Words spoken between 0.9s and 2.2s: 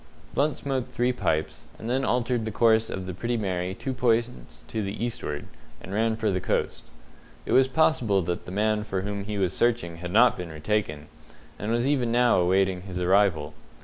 three pipes, and then